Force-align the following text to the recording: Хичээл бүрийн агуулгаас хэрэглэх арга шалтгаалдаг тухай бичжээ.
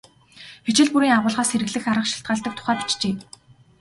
Хичээл 0.65 0.91
бүрийн 0.93 1.15
агуулгаас 1.17 1.49
хэрэглэх 1.51 1.85
арга 1.91 2.05
шалтгаалдаг 2.07 2.53
тухай 2.55 2.75
бичжээ. 2.79 3.13